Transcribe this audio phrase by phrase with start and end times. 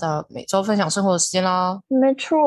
[0.00, 1.78] 到每周分享生活的时间啦。
[1.88, 2.38] 没错，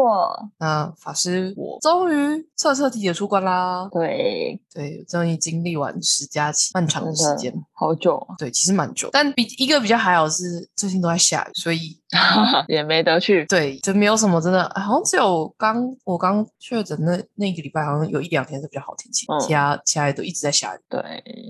[0.58, 3.88] 那法师我终于彻彻底底的出关啦。
[3.92, 9.10] 对，对，终于经历完十假期漫长的时间，好久啊对，其实蛮久。
[9.12, 11.99] 但比一个比较还好是最近都在下雨，所以
[12.67, 13.46] 也没得去。
[13.46, 20.79] 对，就没有什么真的，好像只有刚我刚确诊那那个礼拜，好像有一两天是比较好天气，嗯其他其他都一直在下雨。
[20.90, 21.01] 对，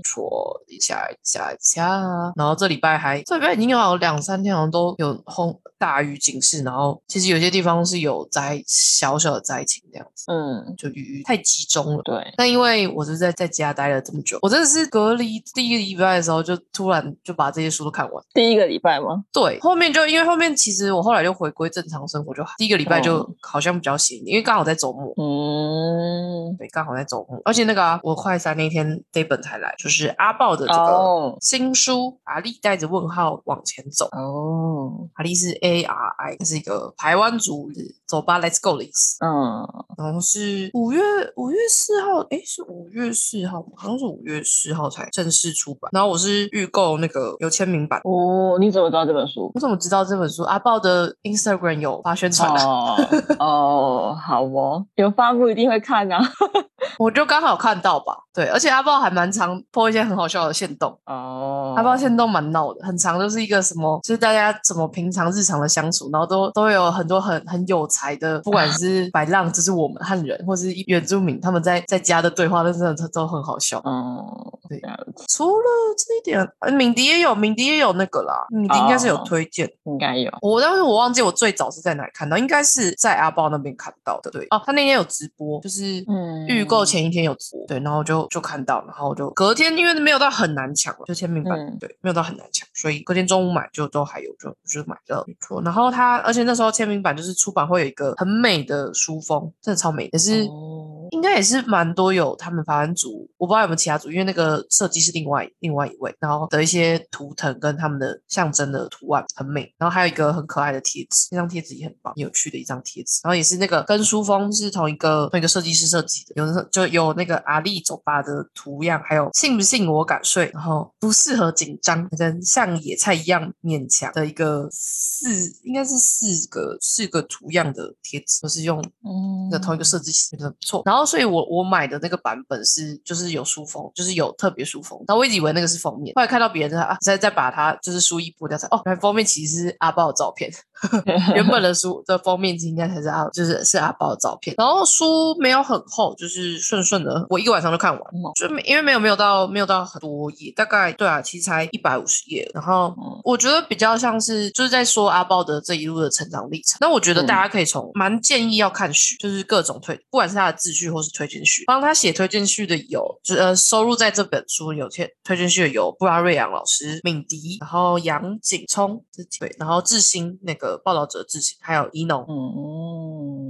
[0.03, 2.01] 说下一下一下，
[2.35, 12.01] 然后这礼拜还这礼拜已经有两三天，好像都有轰大雨警示，然后其实有些地方是有灾小小的灾情这样子，嗯，就雨太集中了。
[12.03, 18.23] 对，但因为我是在在家待了这么久，我真的是隔离第一个礼拜的时候，就突然就把这些书都看完。
[18.33, 19.23] 第一个礼拜吗？
[19.31, 25.13] 对，后面就因为后面其实我后来就回归正常生活就好，第一个礼拜就哦好像比较闲因为刚好在周末。
[25.17, 34.05] 嗯，对，刚好在周末，而且那个啊，我快三那天这本才来，就是阿豹的这个哦新书《阿丽带着问号往前走》。
[34.17, 39.17] 哦，阿丽是 A R I，是一个台湾族，是走吧，Let's go 的意思。
[39.25, 39.67] 嗯，
[39.97, 41.01] 然后是五月
[41.35, 43.69] 五月四号，诶，是五月四号吗？
[43.75, 45.89] 好像是五月四号才正式出版。
[45.91, 47.99] 然后我是预购那个有签名版。
[48.03, 49.51] 哦，你怎么知道这本书？
[49.53, 50.43] 我怎么知道这本书？
[50.43, 52.95] 阿豹的 Instagram 有发宣传啊，
[53.39, 56.19] 哦哦，好哦，有发布一定会看啊。
[56.99, 58.22] 我就刚好看到吧。
[58.33, 60.97] 对，而且阿豹还蛮常 po 一些很好笑的线动。
[61.05, 73.77] 哦，阿豹线动蛮闹的，很长，就是一个什么，就是大家怎么平常日常的相处，然后都都会有很多很很有才的，不管是 白浪，就是我们汉人，或是原住民，他们在在家的对话，那真的都都很好笑。
[73.79, 74.25] 哦，
[74.67, 74.81] 对
[75.27, 75.63] 除了
[75.97, 79.69] 这一点，呃敏迪也有，敏迪也有那个啦，敏迪应该是有哦推荐。
[79.85, 80.31] 应该有。
[80.41, 84.31] 我当时我忘记我最早是在哪里看到，应该是在阿豹那边看到的。
[84.31, 91.77] 对，哦，他那天有直播，就是嗯预购前一天有直播，对，然后就就看到，然后我就隔天因为没有到很难抢了，就签名版，嗯。
[91.79, 95.61] 对，没有到很难抢，所以隔天中午买就都还有，就就是买了没错。
[95.61, 100.43] 然后它，而且那时候签名版就是出版会有一个很美的书封，真的超美，也是。
[100.49, 122.41] 哦应该也是蛮多有他们台湾组，我不知道有没有其他组，因为那个设计是另外另外一位，然后的一些图腾跟他们的象征的图案很美，然后还有一个很可爱的贴纸，那张贴纸也很棒，很有趣的一张贴纸，然后也是那个跟书封是同一个同一个设计师设计的，有的就有那个阿力走吧的图样，还有信不信我敢睡，然后不适合紧张，跟
[122.73, 125.29] 像野菜一样勉强的一个四
[125.63, 130.81] 应该是四个四个图样的贴纸，都是用嗯的同一个设计师，觉得不错。
[130.85, 134.97] 然后，所以我我买的那个版本是就是有书封，就是有特别书封。
[135.07, 140.51] 然后我一直以为那个是封面，后来看到别人啊，再再把它就是书衣剥掉才哦，原来封面其实是阿豹的照片。
[141.33, 144.53] 原本的书的封面应该才是阿，就是是阿豹的照片。
[144.57, 148.01] 然后书没有很厚，就是顺顺的，我一个晚上就看完。
[148.13, 152.49] 嗯就没因为没有没有到没有到很多页，大概对啊，其实才一百五十页。
[152.53, 156.77] 然后嗯我觉得比较像是就是在说阿豹的这一路的成长历程。
[156.79, 169.03] 那我觉得嗯大家可以从蛮建议要看序，就是各种推，不管是他的自序或是推荐序，帮他写推荐序的有，就呃收入在这本书有推推荐序的有布拉瑞扬老师、敏迪，然后杨景聪
[169.39, 172.25] 对，然后志兴那个报道者志兴，还有伊农。
[172.27, 172.33] 嗯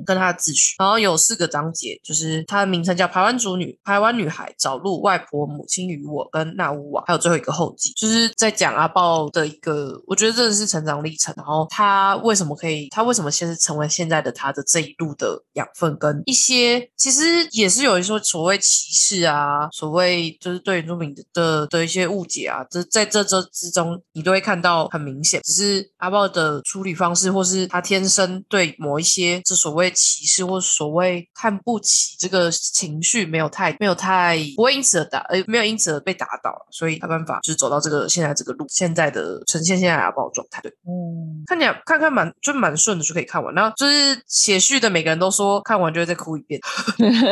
[0.04, 11.34] 跟他的自序，然后有四个章节，就是它的名称叫《台湾族女》，台湾女孩找路，外婆、母亲与我，跟纳乌瓦，还有最后一个后记，就是在讲阿豹的一个，我觉得真的是成长历程。
[11.38, 25.42] 然后他为什么可以，他为什么现在成为现在的他的这一路的养分，跟一些其实也是有一说所谓歧视啊，所谓就是对原住民的的的一些误解啊，这在这这之中，你都会看到很明显。
[25.44, 40.62] 只是阿豹的处理方式，或是他天生对某一些这所谓歧视或所谓看不起这个情绪，没有太没有太不会因此而打，呃，没有因此而被打倒，所以他办法就是走到这个现在这个路，现在的呈现现在的阿豹状态。
[40.62, 43.54] 对，嗯，看起来看看蛮就蛮顺的，就可以看完。
[43.54, 46.60] 然后就是写序的每个人都说看完就会再哭一遍，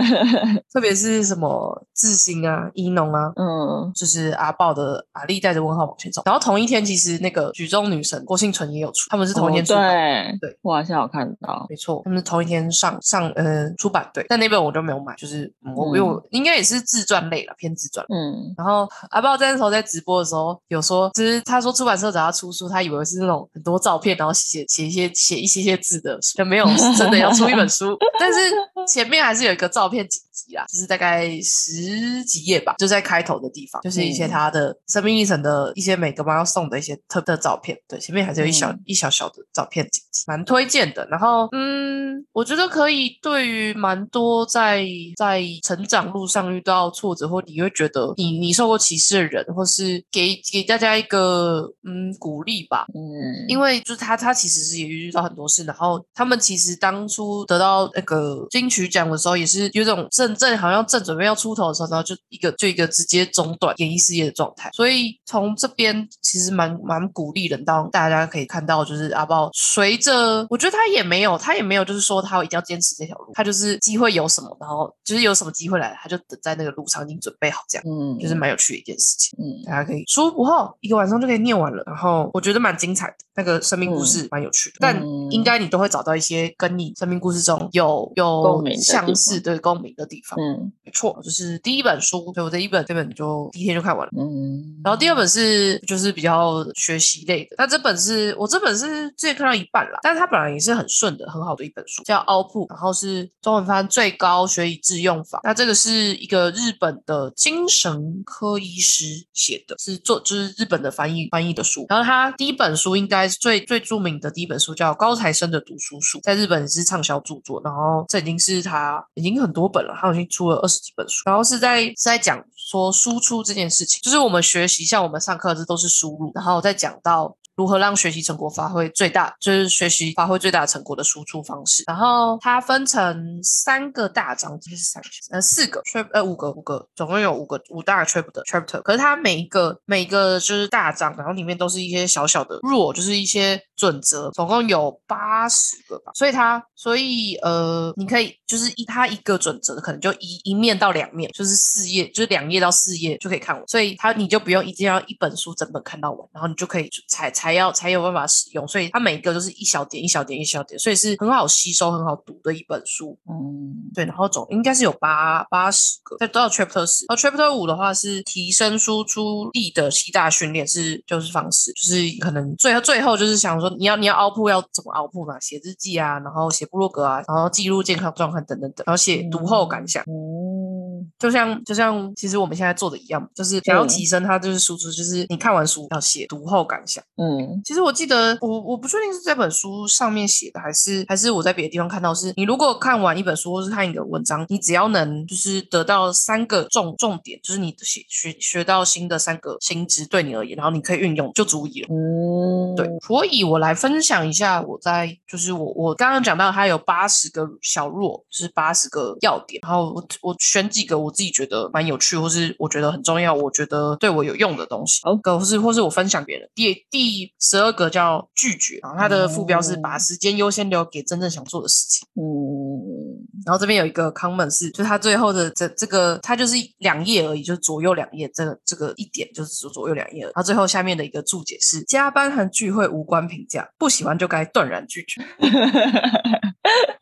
[0.73, 6.21] 特别是什么志兴啊、一农啊，嗯就是阿豹的阿丽带着问号往前走。
[6.25, 9.87] 然后同一天，其实那个举重女神郭幸存也有出，他们是同一天出版。
[9.87, 11.65] 哦对对，我好像有看到。
[11.69, 18.05] 没错，他们是同一天上上呃出版对，但那本我就没有买，就是嗯我嗯因为我应该也是自传类了，偏自传。
[18.09, 26.65] 嗯然后阿豹在那时候在直播的时候有说，就是他说出版社找他出书，他以为是那种很多照片，然后写写一些写一些些字的，就没有
[26.97, 27.97] 真的要出一本书。
[28.19, 28.39] 但是
[28.87, 37.77] 前面还是有一个照片集集啦，就是大概十几页吧，就在开头的地方，就是一些他的生命历程的一些每个妈要送的一些特的照片。
[37.87, 41.07] 对，前面还是有一小、嗯一小小的照片集集，蛮推荐的。
[41.09, 44.85] 然后，嗯，我觉得可以对于蛮多在
[45.17, 52.85] 在成长路上遇到挫折，或你会觉得你你受过歧视的人，或是给给大家一个嗯鼓励吧。
[52.93, 64.69] 嗯，因为就是他，他其实是也遇到很多事，然后他们其实当初得到那个金曲奖的时候，也是有种正正好像正准备要出头的时候，然后就一个就一个直接中断演艺事业的状态。
[64.73, 79.37] 所以从这边其实蛮蛮鼓励人，当大家可以看到，就是阿豹随着我觉得他也没有他也没有就是说他一定要坚持这条路，他就是机会有什么，然后就是有什么机会来，他就等在那个路上已经准备好，这样嗯，就是蛮有趣的一件事情。
[79.39, 81.83] 嗯大家可以书不厚，一个晚上就可以念完了。
[81.85, 90.39] 然后我觉得蛮精彩的，那个生命故事蛮有趣的，但嗯应该你都会找到一些跟你生命故事中有有相似的共鸣的地方。
[90.39, 94.11] 嗯没错，就是第一本书，所以我这一本这本就第一天就看完了。
[94.17, 105.39] 嗯，然后第二本是就是比较学习类的，那这本是我这本是之前看到一半啦，但是它本来也是很顺的，很好的一本书，叫《凹铺》，然后是中文翻最高学以致用法。
[105.43, 111.85] 那这个是一个日本的精神科医师写的，是做就是日本的翻译翻译的书。
[111.87, 117.61] 然后他第一本书应该是最最著名的第一本书叫《高材生的读书术》，在日本是畅销著作。
[117.63, 121.23] 然后这已经是他已经很多本了，他已经出了二十几本书。
[121.25, 127.37] 然后是在是在讲说输出这件事情，就是我们学习，像我们上课这都是输入，然后再讲到。
[127.61, 131.83] 如何让学习成果发挥最大，就是学习发挥最大成果的输出方式。
[131.85, 138.81] 然后它分成三个大章这，是三个呃四个 chap 呃五个五个，总共有五个五大 chapter chapter。
[138.81, 146.11] 可是它每一个每一个就是大章，然后里面都是一些小小的 rule，就是一些准则，总共有八十个吧。
[146.15, 153.63] 所以它所以呃，你可以就是一它一个准则可能就一一面到两面，就是四页，就是两页到四页就可以看完。
[153.67, 158.67] 所以它你就不用一定要一本书整本看到完，然后你就可以猜猜要才有办法使用。
[158.67, 163.17] 所以它每一个都是一小点一小点一小点，所以是很好吸收、很好读的一本书。
[163.29, 180.03] 嗯对，然后总应该是有八八十个，再到 Chapter 十，然后 Chapter 五的话是提升输出力的七大训练，是就是方式，就是可能最后最后就是想说你要你要凹铺要怎么凹铺嘛，写日记啊，然后写部落格啊，然后记录健康状况等等等，然后写读后感想。
[180.03, 180.80] 嗯
[181.19, 187.03] 就像就像其实我们现在做的一样，就是想要嗯提升它，就是输出，就是你看完书要写读后感想。
[187.17, 201.87] 嗯其实我记得我我不确定是这本书上面写的，还是还是我在别的地方看到是，你如果看完一本书或是看一个文章，你只要能就是得到三个重重点，就是你的学学学到新的三个新知对你而言，然后你可以运用就足以了。
[201.89, 216.49] 嗯，对，所以我来分享一下我在就是我我刚刚讲到它有八十个小弱，就是八十个要点，然后我我选几个我自己觉得蛮有趣，或是我觉得很重要，我觉得对我有用的东西，好个或是或是我分享别人。
[216.55, 222.07] 第第十二个叫拒绝，然后它的副标是把哦时间优先留给真正想做的事情。
[222.15, 230.23] 嗯然后这边有一个 comment 是，就是它最后的这这个，它就是两页而已，就是左右两页，这个这个一点就是左左右两页。
[230.23, 235.23] 然后最后下面的一个注解是：加班和聚会无关评价，不喜欢就该断然拒绝。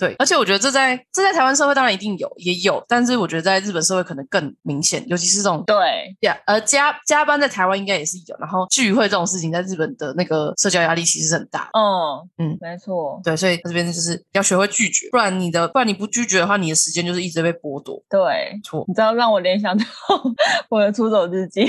[0.00, 5.76] 对，而且我觉得这在这在台湾社会当然一定有，也有，但是我觉得在日本社会可能更明显，尤其是这种对，
[6.22, 11.78] 加呃加加班在台湾应该也是有，然后聚会这种事情在日本的那个社交压力其实是很大的。
[11.78, 18.02] 嗯嗯没错，对，所以这边就是要学会拒绝，不然你的不然你不拒绝的话，你的时间就是一直被剥夺。
[18.08, 19.84] 对，错，你知道让我联想到
[20.70, 21.62] 我的《出走日记》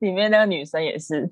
[0.00, 1.30] 里面那个女生也是，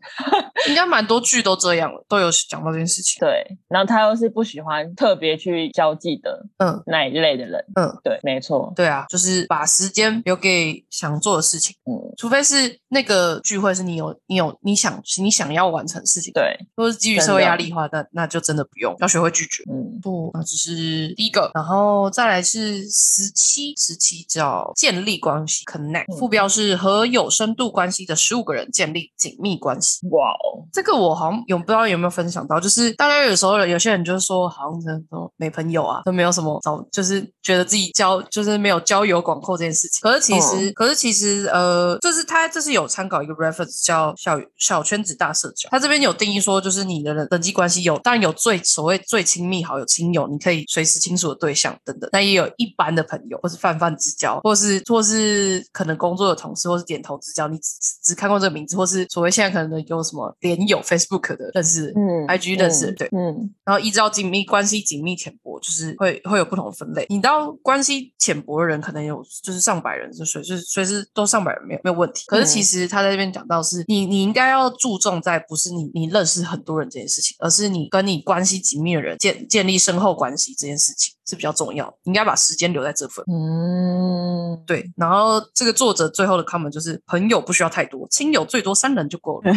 [0.69, 3.21] 应该蛮多剧都这样了，都有讲到这件事情。
[3.21, 6.83] 对，然后她又是不喜欢特别去交际的嗯。
[6.87, 16.33] 那一类的人，嗯，对，没错，对啊，就是把时间留给想做的事情，嗯，除非是那个聚会是你有你有你想你想要完成的事情。
[16.33, 19.63] 对，如果是基于社会压力的话，那那就真的不用，要学会拒绝。
[19.71, 19.99] 嗯。
[20.03, 26.17] 不，那只是第一个，然后再来是十七，十七叫建立关系 （connect），嗯。
[26.17, 30.07] 副标是和有深度关系的十五个人建立紧密关系。
[30.09, 40.01] 哇哦，这个我好像有不知道有没有分享到，就是大家有时候有些人就是说，好像真的都没朋友啊，都没有什么找，就是觉得自己交就是没有交友广阔这件事情。
[40.03, 57.71] 可是其实，可是其实，呃，就是他这是有参考一个 reference 叫小小圈子大社交，他这边有定义说，就是你的人人际关系有，当然有最所谓最亲密好友、亲友，你可以随时倾诉的对象等等，但也有一般的朋友，或是泛泛之交，或是或是可能工作的同事，或是点头之交，你只
[58.03, 61.93] 只看过这个名字，或是所谓现在可能有什么连友 Facebook 的认识。
[61.97, 67.07] 嗯 IG 认识的对嗯然后依照紧密关系紧密浅薄薄，就是会会有不同的分类。
[67.09, 72.25] 你到关系浅薄的人，可能有就是上百人，就随就是随时都上百人没有没有问题。
[72.27, 81.97] 可是其实他在这边讲到是，你你应该要注重在不是你你认识很多人这件事情，而是你跟你关系紧密的人建建立深厚关系这件事情是比较重要的。
[82.05, 83.25] 应该把时间留在这份。
[83.29, 89.53] 嗯，对，然后这个作者最后的 comment 就是朋友不需要太多，亲友最多三人就够了。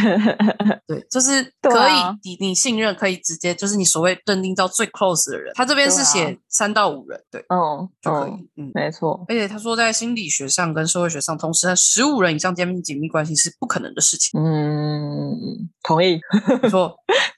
[0.88, 8.72] 对，就是 可以，啊你你信任可以直接就是你所谓认定到最 close 的人，他这边是写三到五人，对，嗯就可以嗯，，嗯。
[8.74, 14.40] 没错，而且他说，在心理学上跟社会学上，同时在十五人以上建立紧密关系是不可能的事情。
[14.40, 16.20] 嗯，同意，
[16.64, 16.96] 没错，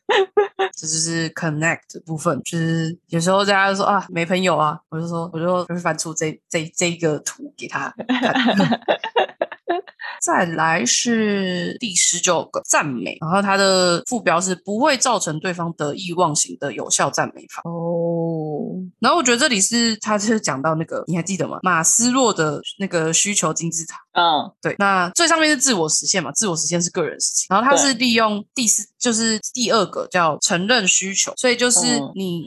[0.78, 2.40] 这就是 connect 的部分。
[2.44, 8.82] 就是有时候大家就说啊，没朋友啊，我就说，我就会翻出这这这一个图给他看。
[10.22, 17.64] 再来是第十九个赞美，然后它的副标是不会造成对方得意忘形的有效赞美法。
[17.64, 21.58] 哦，然后我觉得这里是他就是讲到那个，你还记得吗？
[21.64, 23.98] 马斯洛的那个需求金字塔。
[24.14, 32.46] 嗯对，那最上面是自我实现嘛，自我实现是个人事情，然后它是利用第四，就是第二个叫承认需求，所以就是嗯你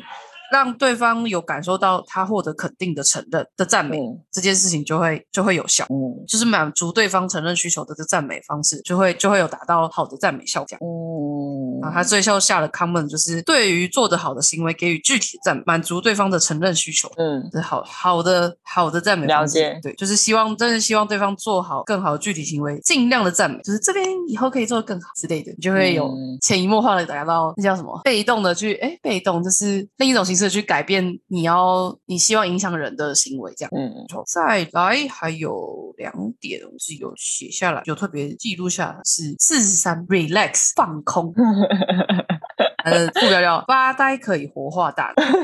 [0.54, 5.84] 让对方有感受到他获得肯定的承认的赞美，嗯这件事情就会就会有效。
[5.90, 10.78] 嗯就是满足对方承认需求的这赞美方式，就会就会有达到好的赞美效果。
[10.80, 17.10] 嗯，然后他最后下的 comment 就是对于做得好的行为给予具体的赞，满足对方的承认需求。
[17.16, 33.70] 嗯是好好的好的赞美方式了解对，就是希望真的希望对方做好更好的具体行为，尽量的赞美，就是这边以后可以做得更好之类的，你就会有嗯潜移默化的达到那叫什么被动的去哎被动就是另一种形式的去改变你要你希望影响人的行为这样。
[33.74, 33.92] 嗯
[34.26, 41.32] 再来还有两点我是有写下来，有特别记录下来是四十三 relax 放空，
[42.84, 45.22] 呃副标叫发呆可以活化大脑。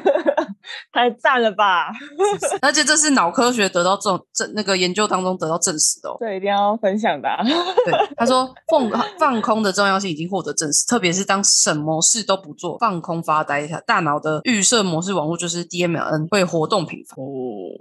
[0.93, 1.91] 太赞了吧！
[2.61, 6.17] 而且这是脑科学得到证证那个研究当中得到证实的哦。
[6.21, 7.43] 这一定要分享的啊、
[7.85, 17.17] 对，他说放放空的重要性已经获得证实，特别是当什么事都不做，放空发呆一下，大脑的预设模式网络就是 DMLN 会活动频繁。
[17.17, 17.27] 哦，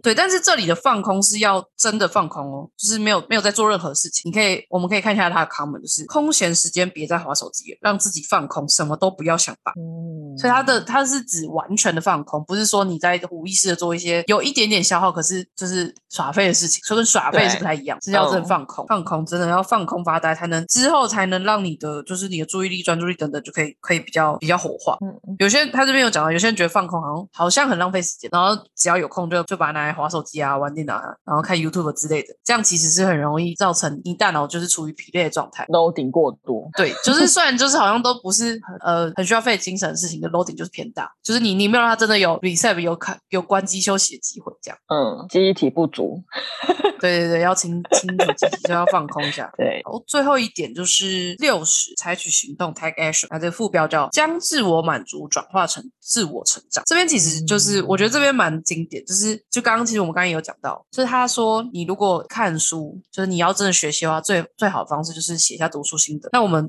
[0.01, 4.30] 对，但是这里的放空是要真的放空哦，就是没有没有在做任何事情。
[4.30, 9.74] 你可以，我们可以看一下他的 comment，就是空闲时间别再划手机了，让自己放空，什么都不要想吧。
[9.77, 24.98] 嗯，所以它的它是指完全的放空，不是说你在无意识的做一些有一点点消耗，可是就是耍废的事情，所以跟耍废是不太一样，是要真的放空，放空真的要放空发呆，才能之后才能让你的就是你的注意力、专注力等等就可以可以比较比较活化。
[25.01, 35.65] 嗯嗯有些人他这边有讲到，有些人觉得放空好像好像很浪费时间，然后只要有空就就把它拿来划手机啊、玩电脑啊，然后看 YouTube 之类的，这样其实是很容易造成你大脑就是处于疲累的状态。
[35.68, 44.77] ，loading 过多，对，就是虽然就是好像都不是很呃很需要费精神的事情，的 loading 就是偏大，就是你你没有让他真的有 reset 有开有关机休息的机会，这样。
[44.88, 46.22] 嗯，记忆体不足，
[47.00, 49.51] 对对对，要清清楚自己，就要放空一下。
[49.58, 56.84] 对，然后最后一点就是六十，采取行动 take action，那这个副标叫将自我满足转化成自我成长。
[56.86, 66.29] 这边其实就是、我觉得这边蛮经典，就是就刚刚其实我们刚刚也有讲到，就是他说你如果看书，就是你要真的学习的话，最最好的方式就是写下读书心得。
[66.34, 66.67] 那我们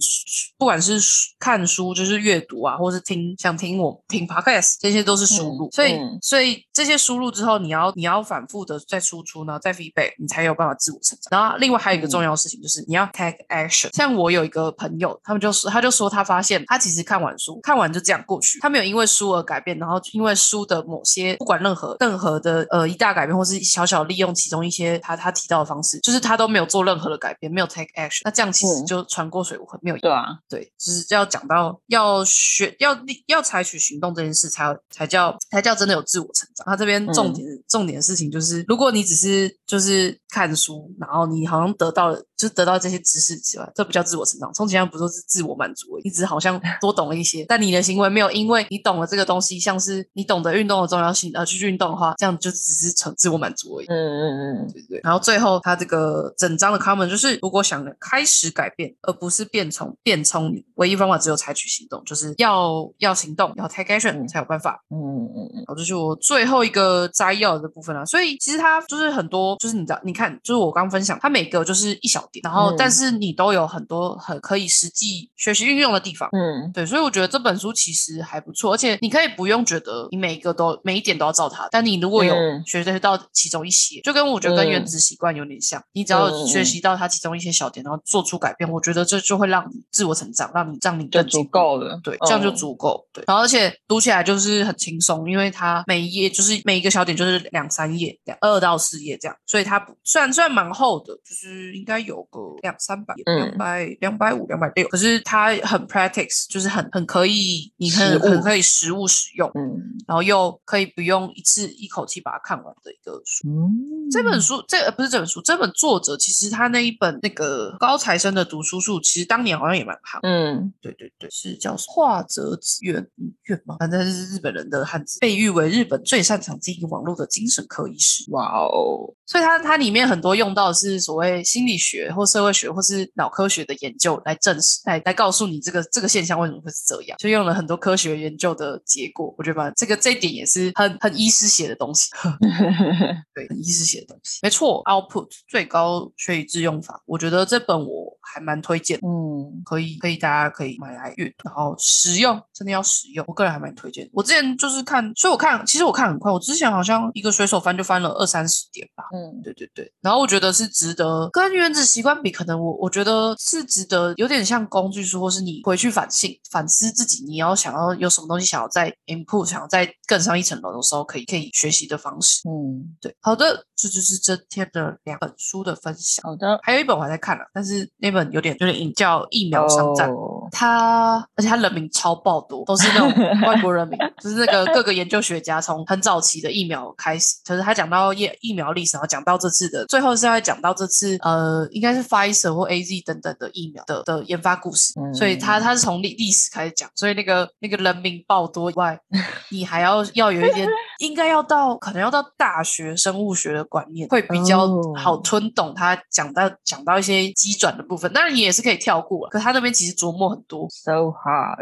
[0.58, 1.00] 不管是
[1.38, 11.40] 看书，就是阅读啊，或是听想听我听 podcast，这些都是输入，嗯所以、嗯所以这些输入之后，你要你要反复的再输出呢，再 feedback，你才有办法自我成长。
[11.40, 13.94] 然后另外还有一个嗯重要的事情就是你要 take action。
[13.94, 28.20] 像我有一个朋友，他们就说他就说他发现他其实看完书，看完就这样过去，他没有因为书而改变，然后因为书的某些不管任何任何的呃一大改变，或是小小利用其中一些他他提到的方式，就是他都没有做任何的改变，没有 take action。
[28.24, 36.66] 那这样其实嗯就船过水无痕，没有对啊，对，就是要讲到要学要要采取行动这件事才有才叫才叫真的有自我成长。
[36.66, 44.52] 他这边重点、重点的事情就是，如果你只是就是看书，然后你好像得到了就是得到这些知识之外，这不叫自我成长。
[44.54, 53.87] 充其量不都是自我满足而已，你只好像 多懂了一些，但你的行为没有因为你懂了这个东西，像是你懂得运动的重要性而去运动的话，这样就只是成自我满足而已。
[53.87, 55.00] 嗯嗯嗯，对对。
[55.02, 64.82] 然后最后他这个整章的 comment 就是，如果想开始改变，而不是变聪变聪明，唯一方法只有采取行动，就是要要行动，要 take action 嗯才有办法。
[64.90, 68.04] 嗯嗯嗯好，这是我最后一个摘要的部分了。
[68.06, 76.28] 所以其实它就是很多，就是你知道，你看看，就是我刚分享，它每个就是一小点，然后嗯但是你都有很多很可以实际学习运用的地方。
[76.32, 92.00] 嗯对，所以我觉得这本书其实还不错，而且你可以不用觉得你每一个都每一点都要照它，但你如果有嗯学习到其中一些，就跟我觉得跟原嗯子习惯有点像，你只要学习到它其中一些小点，然后做出改变，我觉得这就会让你自我成长，让你让你就足更进步够了。
[92.04, 93.06] 对，这样就嗯足够。
[93.12, 113.46] 对，然后而且读起来就是很轻松，因为它每一页就是每一个小点就是两三页，两二到四页这样，所以它不虽然虽然蛮厚的，就是应该有个两三百、嗯两百、两百五、两百六，可是它很 practice，就是很很可以，你很很可以实物使用，嗯然后又可以不用一次一口气把它看完的一个书。
[113.48, 120.18] 嗯，这本书，这呃不是这本书，这本作者其实他那一本那个高材生的读书术，其实当年好像也蛮好。
[120.24, 123.76] 嗯对对对，是叫画泽子院嗯院吗？
[123.78, 128.24] 反正是日本人的汉字，被誉为日本最擅长经营网络的精神科医师。
[128.32, 139.35] 哇哦，所以它它里面很多用到的是所谓心理学或社会学或是脑科学的研究来证实，来来告诉你这个这个现象为什么会是这样，就用了很多科学研究的结果。
[139.38, 142.09] 我觉得吧，这个这一点也是很很医师写的东西，
[143.35, 144.38] 对，很医师写的东西。
[144.42, 148.99] 没错，Output 最高学以致用法，我觉得这本我还蛮推荐。
[149.02, 153.25] 嗯可以可以，大家可以买来阅读，然后实用，真的要实用。
[153.28, 154.09] 我个人还蛮推荐。
[154.12, 159.04] 我之前就是看，所以我看，其实我看很快，我之前好像一个随手翻就翻了二三十点吧。
[159.12, 172.40] 嗯对对对，然后我觉得是值得，跟原子习惯比，可能我我觉得是值得，有点像工具书，或是你回去反省反思自己，你要想要有什么东西想要再 input，想要再更上一层楼的时候，可以可以学习的方式。
[172.48, 176.20] 嗯，对，好的，这就是这天的两本书的分享。
[176.24, 180.48] 好的，还有一本我还在看了，但是那本有点有点引叫《疫苗商战》哦。
[180.50, 183.08] 他而且它人名超爆多，都是那种
[183.46, 198.98] 外国人名，就是那个各个研究学家从很早期的疫苗开始，就是他讲到疫疫苗历史，然后讲到这次的，最后是要讲到这次呃，应该是 Pfizer 或 AZ 等等的疫苗的的研发故事，所以他他是从历历史开始讲，所以那个那个人名爆多以外，
[199.50, 200.69] 你还要要有一点，
[201.00, 204.95] 应该要到可能要到大学生物学的观念会比较哦。
[204.97, 211.59] 好吞懂他讲到讲到一些机转的部分，当然你也是可以跳过了，可他那边其实琢磨很多，so hard，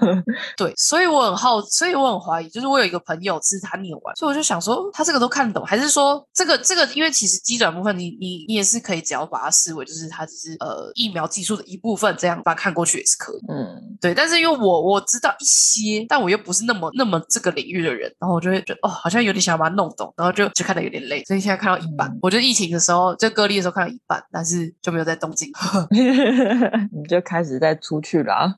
[0.56, 13.40] 对，所以我很好，所以我很怀疑，就是我有一个朋友是他念完，所以我就想说，他这个都看得懂，还是说这个这个，因为其实机转部分你，你你也是可以，只要把它视为就是它只是呃疫苗技术的一部分，这样把它看过去也是可以。
[13.48, 13.96] 嗯。
[14.00, 25.50] 对，但是因为我我知道一些，但我又不是那么那么这个领域的人，然后我就会觉得哦，好像有点想要把它弄懂，然后就就看的有点累，所以现在看到一半，嗯我就疫情的时候，就隔离的时候看到一半，但是就没有在动静。
[25.90, 28.54] 你就开始在出去啦。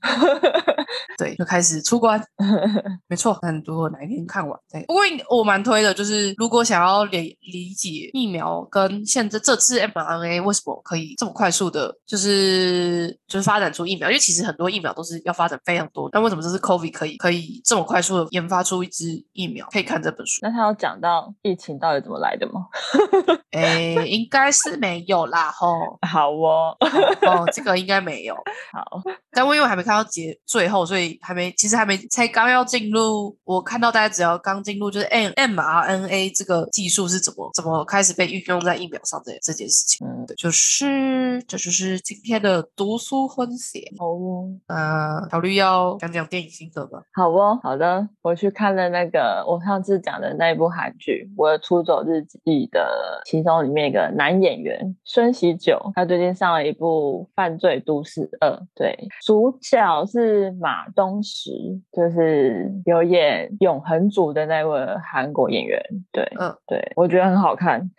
[1.19, 2.23] 对，就开始出关。
[3.09, 19.67] 没错，但如果哪一天看完，对，不过我蛮推的，就是如果想要理理解疫苗跟现在这次 mRNA 为什么可以这么快速的，就是就是发展出疫苗，因为其实很多疫苗都是要发展非常多，但为什么这次 COVID 可以可以这么快速的研发出一支疫苗？
[19.71, 20.41] 可以看这本书。
[20.43, 22.67] 那他有讲到疫情到底怎么来的吗？
[23.53, 25.99] 诶，应该是没有啦，吼。
[26.07, 26.77] 好哦，
[27.23, 28.35] 哦，这个应该没有，
[28.73, 33.37] 好，但我因为我还没看到结最后，所以还没，其实还没，才刚要进入。
[33.45, 40.07] 我看到大家只要刚进入，就是 M mRNA 这个技术是怎么怎么开始被运用在疫苗上这这件事情。
[40.07, 43.83] 嗯，对，就是这就是今天的读书分享。
[43.99, 47.03] 好哦，那考虑要讲讲电影心得吧？
[47.13, 52.39] 好哦，好的，我去看了那个我上次讲的那一部韩剧《我的出走日记》
[52.71, 61.51] 的其中里面一个男演员孙喜九，他最近上了一部《犯罪都市二》，对，主角是马东石，
[61.93, 65.81] 就是有演《永恒族》的那位韩国演员，
[66.13, 67.91] 对，嗯对，我觉得很好看。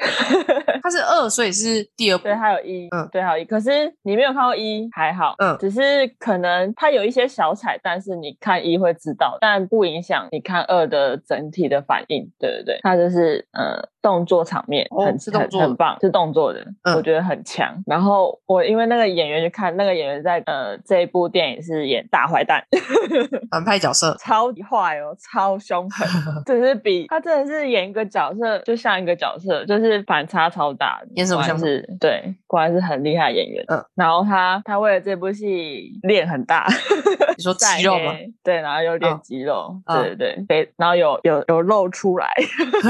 [0.81, 2.35] 它是二，所以是第二部对，。
[2.35, 3.45] 还有一，嗯对，还有一。
[3.45, 12.29] 可是你没有看过一，还好，嗯只是可能它有一些小彩蛋是你看一会知道，但不影响你看二的整体的反应。
[12.39, 17.75] 对对对，它就是呃动作场面哦很、是动作很很棒，是动作的，嗯我觉得很强。
[17.85, 22.63] 然后我因为那个演员去看，那个演员在呃这一部电影是演大坏蛋，
[23.51, 24.15] 反派角色。
[24.19, 26.07] 超级坏哦，超凶狠，
[26.45, 31.07] 就是比他真的是演一个角色就像一个角色，就是反差超大的。
[31.15, 33.63] 演什么像是对，果然是很厉害的演员。
[33.67, 36.67] 嗯，然后他他为了这部戏练很大，
[37.37, 38.13] 你说晒 肌肉吗？
[38.43, 42.29] 对，然后又练嗯肌肉，嗯对对对，对然后有有有露出来，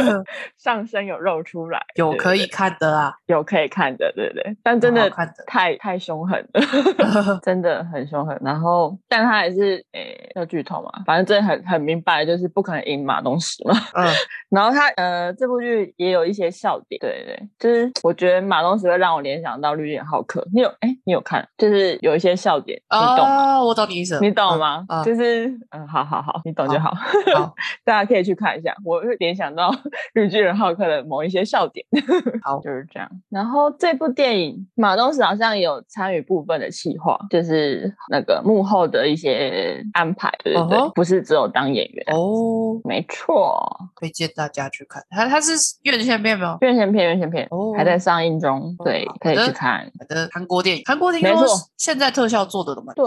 [0.58, 5.10] 上身有露出来，有可以看的啊，有可以看的，对对，但真的
[5.46, 8.38] 太太凶狠了， 真的很凶狠。
[8.44, 13.74] 然后，但他还是诶要剧透嘛，反正这很很明白，就是不可能赢马东石嘛。
[13.94, 14.08] 嗯，
[14.50, 20.46] 然后他呃这部剧也有一些笑点，对对，就就是我觉得马东石会让我联想到绿箭浩克。
[20.54, 21.48] 你有哎，你有看？
[21.58, 23.62] 就是有一些笑点，你懂吗？
[23.64, 24.86] 我懂你意思，你懂吗？
[24.90, 26.92] 嗯就是嗯，好好好，你懂就好。
[27.36, 27.54] 好
[27.84, 29.74] 大家可以去看一下，我会联想到
[30.14, 31.86] 绿巨人浩克的某一些笑点。
[32.42, 33.10] 好就是这样。
[33.30, 42.06] 然后这部电影，马东石好像有参与部分的企划，就是那个幕后的一些安排，对对对不是只有当演员。
[42.16, 43.60] 哦，没错，
[44.00, 45.04] 推荐大家去看。
[45.10, 45.52] 他他是
[45.84, 46.58] 院线片吗？
[46.62, 49.90] 院线片，院线片、哦还在上映中，对，可以去看。
[50.00, 53.06] 好的，韩国电影，韩国电影没错现在特效做的都蛮，对，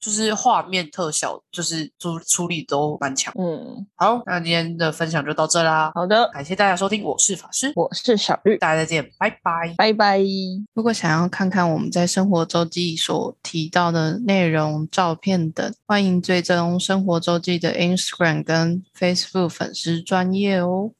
[0.00, 3.32] 就是画面特效，就是处处理都蛮强。
[3.38, 9.74] 嗯，好，那今天的分享就到这啦，好的，感谢大家收听，我是法师，我是小绿，大家再见，拜拜。
[9.76, 10.20] 拜拜。
[10.74, 20.92] 如果想要看看我们在生活周记所提到的内容、照片等，欢迎追踪生活周记的 Instagram 跟 Facebook 粉丝专业哦。